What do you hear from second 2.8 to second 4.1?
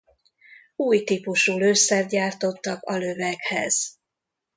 a löveghez.